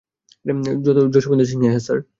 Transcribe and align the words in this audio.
জসভিন্দর 1.13 1.45
সিং 1.45 1.59
হ্যাঁঁ, 1.63 1.79
স্যার। 1.79 1.99